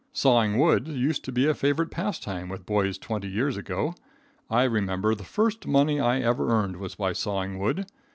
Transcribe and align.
Sawing 0.13 0.57
wood 0.57 0.87
used 0.87 1.23
to 1.25 1.31
be 1.31 1.45
a 1.45 1.53
favorite 1.53 1.91
pastime 1.91 2.49
with 2.49 2.65
boys 2.65 2.97
twenty 2.97 3.27
years 3.27 3.55
ago. 3.55 3.93
I 4.49 4.63
remember 4.63 5.13
the 5.13 5.23
first 5.23 5.67
money 5.67 5.99
I 5.99 6.21
ever 6.21 6.49
earned 6.49 6.77
was 6.77 6.95
by 6.95 7.13
sawing 7.13 7.59
wood. 7.59 7.85